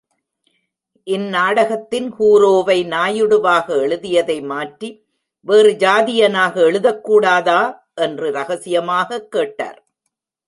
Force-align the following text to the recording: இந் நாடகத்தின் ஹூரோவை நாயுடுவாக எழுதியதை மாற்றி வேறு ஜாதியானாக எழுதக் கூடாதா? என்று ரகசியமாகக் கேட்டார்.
இந் 1.03 1.27
நாடகத்தின் 1.27 2.13
ஹூரோவை 2.13 2.87
நாயுடுவாக 2.87 3.69
எழுதியதை 3.69 4.41
மாற்றி 4.41 5.05
வேறு 5.39 5.71
ஜாதியானாக 5.71 6.55
எழுதக் 6.55 7.03
கூடாதா? 7.03 7.87
என்று 7.95 8.31
ரகசியமாகக் 8.31 9.31
கேட்டார். 9.31 9.85